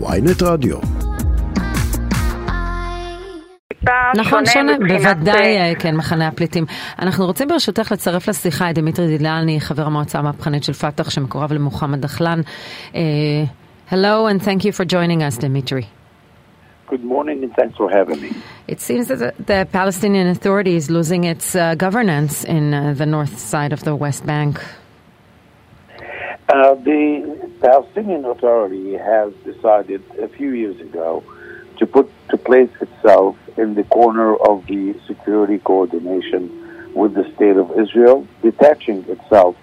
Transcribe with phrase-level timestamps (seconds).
[0.00, 0.78] ויינט רדיו.
[4.16, 6.64] נכון, שונה, בוודאי, אה, כן, מחנה הפליטים.
[6.98, 12.00] אנחנו רוצים ברשותך לצרף לשיחה את דמיטרי דילני, חבר המועצה המהפכנית של פת"ח, שמקורב למוחמד
[12.00, 12.40] דחלן.
[12.92, 12.96] Uh,
[13.90, 15.84] hello and thank you for joining us, Dimitri.
[16.92, 18.30] Good morning and thanks for having me.
[18.68, 23.38] It seems that the Palestinian Authority is losing its uh, governance in uh, the north
[23.38, 24.52] side of the West Bank.
[27.61, 31.23] Palestinian Authority has decided a few years ago
[31.77, 37.57] to put to place itself in the corner of the security coordination with the state
[37.57, 39.55] of Israel, detaching itself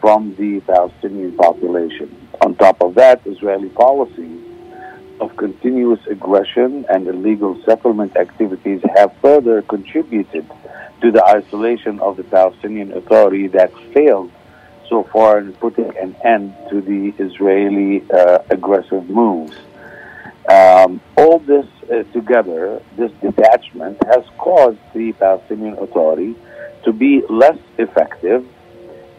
[0.00, 2.08] from the Palestinian population.
[2.42, 4.40] On top of that, Israeli policies
[5.20, 10.44] of continuous aggression and illegal settlement activities have further contributed
[11.00, 14.30] to the isolation of the Palestinian Authority that failed
[14.92, 19.56] so far in putting an end to the Israeli uh, aggressive moves.
[20.50, 26.36] Um, all this uh, together, this detachment, has caused the Palestinian Authority
[26.84, 28.46] to be less effective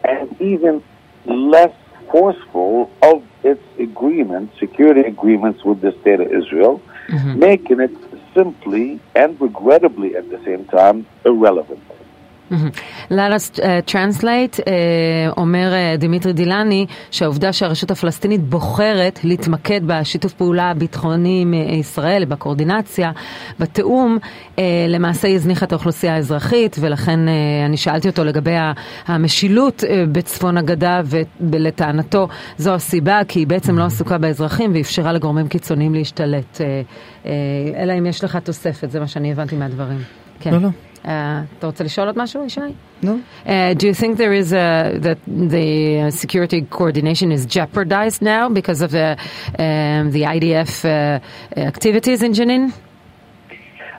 [0.04, 0.80] and even
[1.26, 1.74] less
[2.12, 7.36] forceful of its agreements, security agreements with the state of Israel, mm-hmm.
[7.36, 7.96] making it
[8.32, 11.82] simply and regrettably at the same time irrelevant.
[13.10, 14.64] Let us uh, translate, uh,
[15.36, 23.12] אומר uh, דימיטרי דילני, שהעובדה שהרשות הפלסטינית בוחרת להתמקד בשיתוף פעולה הביטחוני עם ישראל, בקואורדינציה,
[23.60, 24.18] בתיאום,
[24.88, 27.20] למעשה הזניחה את האוכלוסייה האזרחית, ולכן
[27.66, 28.54] אני שאלתי אותו לגבי
[29.06, 31.00] המשילות בצפון הגדה,
[31.40, 32.28] ולטענתו
[32.58, 36.60] זו הסיבה, כי היא בעצם לא עסוקה באזרחים ואפשרה לגורמים קיצוניים להשתלט.
[37.76, 39.98] אלא אם יש לך תוספת, זה מה שאני הבנתי מהדברים.
[40.40, 40.50] כן.
[40.50, 40.68] לא, לא.
[41.03, 42.61] אתה רוצה לשאול עוד משהו, ישי?
[43.01, 43.21] No.
[43.45, 48.81] Uh, do you think there is a, that the security coordination is jeopardized now because
[48.81, 49.17] of the,
[49.57, 51.19] um, the IDF uh,
[51.55, 52.73] activities in Jenin?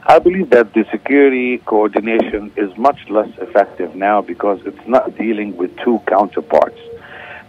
[0.06, 5.56] I believe that the security coordination is much less effective now because it's not dealing
[5.56, 6.80] with two counterparts.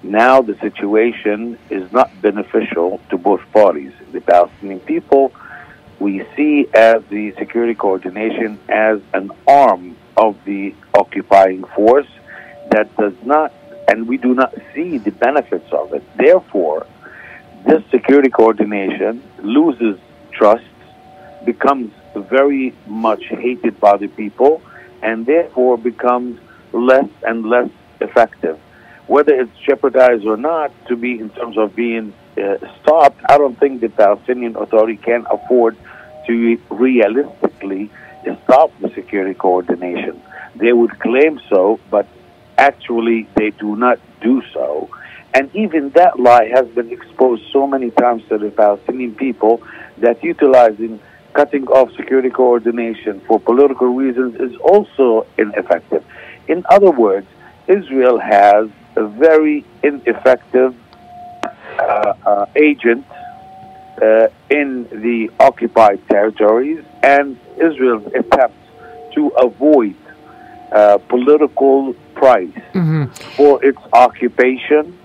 [0.04, 3.94] Now the situation is not beneficial to both parties.
[4.12, 5.32] The Palestinian people
[5.99, 12.09] we see as the security coordination as an arm of the occupying force
[12.71, 13.53] that does not,
[13.89, 16.03] and we do not see the benefits of it.
[16.17, 16.87] Therefore,
[17.67, 19.99] this security coordination loses
[20.33, 20.65] trust,
[21.45, 24.63] becomes very much hated by the people,
[25.03, 26.41] and therefore becomes
[26.73, 27.71] less and less
[28.01, 28.59] effective.
[29.07, 32.13] Whether it's jeopardized or not to be in terms of being
[32.81, 35.77] stopped, I don't think the Palestinian Authority can afford
[36.27, 37.91] to realistically
[38.45, 40.21] stop the security coordination.
[40.57, 42.07] They would claim so, but
[42.59, 44.91] actually they do not do so.
[45.35, 49.63] And even that lie has been exposed so many times to the Palestinian people
[49.99, 50.99] that utilizing
[51.35, 56.03] cutting off security coordination for political reasons is also ineffective.
[56.49, 57.27] In other words,
[57.69, 60.86] Israel has a very ineffective uh, uh,
[62.57, 63.05] agent
[64.03, 68.57] uh, in the occupied territories, and Israel's attempt
[69.15, 69.95] to avoid
[70.73, 73.05] uh, political price mm-hmm.
[73.37, 74.99] for its occupation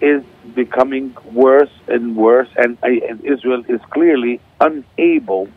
[0.00, 0.22] is
[0.54, 5.48] becoming worse and worse, and, uh, and Israel is clearly unable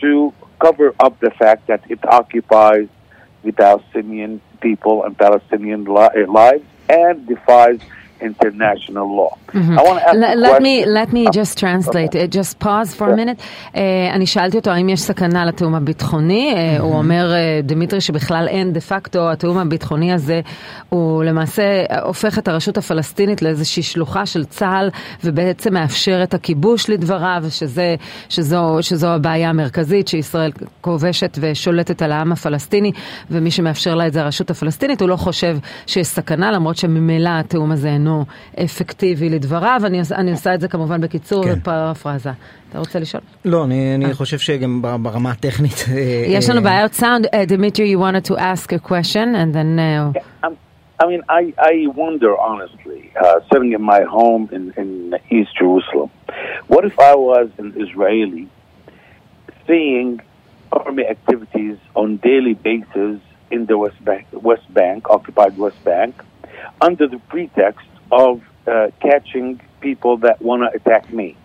[0.00, 2.88] to cover up the fact that it occupies
[3.42, 7.80] the Palestinian people and Palestinian li- lives and defies
[8.20, 9.32] international law.
[9.48, 9.78] Mm-hmm.
[9.78, 12.12] I want to ask let, let me let me just translate.
[12.14, 12.28] Okay.
[12.38, 13.38] Just pause for a minute.
[13.74, 13.78] Uh,
[14.12, 16.54] אני שאלתי אותו האם יש סכנה לתיאום הביטחוני.
[16.54, 20.40] Uh, הוא אומר, uh, דמיטרי, שבכלל אין דה פקטו, התיאום הביטחוני הזה
[20.88, 21.62] הוא למעשה
[22.02, 24.90] הופך את הרשות הפלסטינית לאיזושהי שלוחה של צה"ל,
[25.24, 27.94] ובעצם מאפשר את הכיבוש לדבריו, שזה,
[28.28, 30.50] שזו, שזו הבעיה המרכזית, שישראל
[30.80, 32.92] כובשת ושולטת על העם הפלסטיני,
[33.30, 37.72] ומי שמאפשר לה את זה הרשות הפלסטינית, הוא לא חושב שיש סכנה, למרות שממילא התיאום
[37.72, 38.05] הזה אינו
[38.63, 39.81] אפקטיבי לדבריו.
[39.85, 41.53] אני, אני עושה את זה כמובן בקיצור כן.
[41.57, 42.31] ופרפרזה.
[42.69, 43.23] אתה רוצה לשאול?
[43.45, 45.85] לא, אני, אני חושב שגם ברמה הטכנית...
[46.27, 47.25] יש לנו בעיות סאונד.
[47.25, 49.79] Dimitri, you wanted to ask a question and then...
[49.79, 50.11] Uh...
[50.15, 50.49] Yeah,
[51.01, 54.89] I mean, I, I wonder honestly, uh, sitting in my home in, in
[55.31, 56.11] East Jerusalem,
[56.67, 58.47] what if I was an Israeli
[59.65, 60.21] seeing
[60.71, 63.19] army activities on daily basis
[63.49, 66.13] in the West Bank, West Bank, occupied West Bank,
[66.79, 71.36] under the pretext of uh, catching people that want to attack me.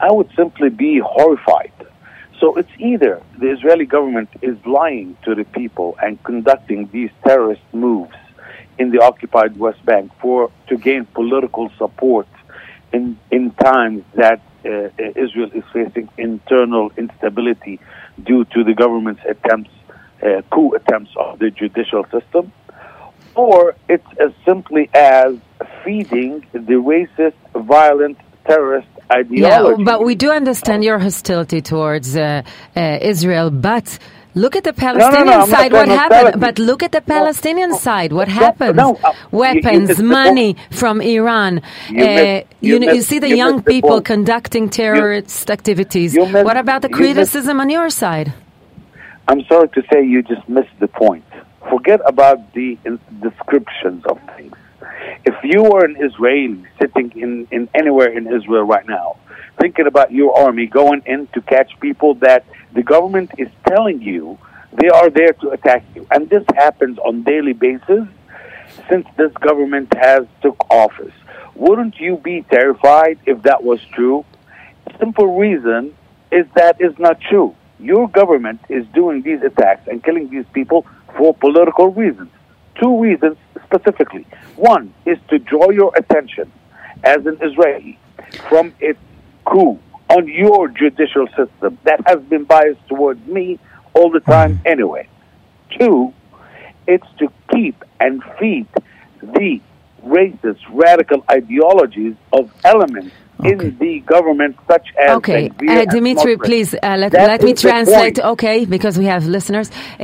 [0.00, 1.72] I would simply be horrified.
[2.40, 7.62] So it's either the Israeli government is lying to the people and conducting these terrorist
[7.72, 8.14] moves
[8.78, 12.28] in the occupied West Bank for to gain political support
[12.92, 17.80] in in times that uh, Israel is facing internal instability
[18.22, 19.70] due to the government's attempts,
[20.22, 22.52] uh, coup attempts of the judicial system,
[23.34, 25.34] or it's as simply as
[25.84, 29.82] feeding the racist, violent, terrorist ideology.
[29.82, 32.42] Yeah, but we do understand your hostility towards uh,
[32.76, 33.98] uh, Israel, but
[34.34, 35.72] look at the Palestinian no, no, I'm side.
[35.72, 36.40] What happened?
[36.40, 38.12] But look at the Palestinian side.
[38.12, 38.76] What no, happens?
[38.76, 41.62] no, uh, Weapons, you money from Iran.
[41.90, 46.14] You Uh, you, know, you see the you young missed the people conducting terrorist activities.
[46.14, 48.32] missed- what about the criticism on your side?
[49.28, 51.24] I'm sorry to say you just missed the point.
[51.68, 52.78] Forget about the
[53.26, 54.54] descriptions of things.
[55.24, 59.16] If you were an Israeli sitting in, in anywhere in Israel right now,
[59.60, 64.38] thinking about your army going in to catch people that the government is telling you
[64.72, 68.06] they are there to attack you, and this happens on daily basis
[68.88, 71.12] since this government has took office.
[71.54, 74.24] Wouldn't you be terrified if that was true?
[74.98, 75.94] Simple reason
[76.30, 77.54] is that is not true.
[77.80, 80.86] Your government is doing these attacks and killing these people
[81.16, 82.30] for political reasons.
[82.80, 83.36] Two reasons
[83.68, 84.26] specifically.
[84.56, 86.50] One is to draw your attention
[87.04, 87.98] as an Israeli
[88.48, 88.98] from its
[89.44, 89.78] coup
[90.10, 93.58] on your judicial system that has been biased towards me
[93.94, 94.66] all the time mm-hmm.
[94.66, 95.08] anyway.
[95.78, 96.12] Two,
[96.86, 98.66] it's to keep and feed
[99.20, 99.60] the
[100.04, 103.50] racist, radical ideologies of elements Okay.
[103.50, 108.32] in the government, such as Okay, uh, Dimitri, please uh, let, let me translate, point.
[108.32, 109.68] okay, because we have listeners.
[109.70, 110.02] Uh,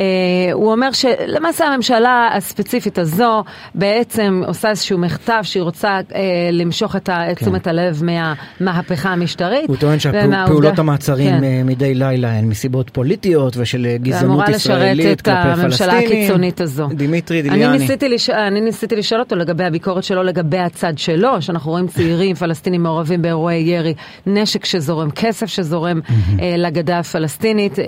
[0.53, 3.45] הוא אומר שלמעשה הממשלה הספציפית הזו
[3.75, 6.15] בעצם עושה איזשהו מחטף שהיא רוצה uh,
[6.53, 7.45] למשוך את את כן.
[7.45, 9.69] תשומת הלב מהמהפכה המשטרית.
[9.69, 11.45] הוא טוען שפעולות המעצרים כן.
[11.45, 15.93] אה, מדי לילה הן מסיבות פוליטיות ושל אה, גזענות ואמורה לשרת ישראלית את כלפי הממשלה
[15.93, 16.23] פלסטינים.
[16.23, 16.87] הקיצונית הזו.
[16.87, 17.79] דימיטרי אני דיליאני.
[17.79, 18.31] ניסיתי, לש...
[18.31, 23.23] אני ניסיתי לשאול אותו לגבי הביקורת שלו לגבי הצד שלו, שאנחנו רואים צעירים פלסטינים מעורבים
[23.25, 23.95] באירועי ירי,
[24.27, 26.01] נשק שזורם, כסף שזורם
[26.41, 27.79] אה, לגדה הפלסטינית.
[27.79, 27.85] אה,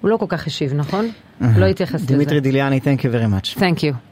[0.00, 1.10] הוא לא כל כך השיב, נכון?
[1.56, 2.06] לא התייחס לזה.
[2.06, 3.58] דימיטרי דיליאני, thank you very much.
[3.58, 4.09] Thank you.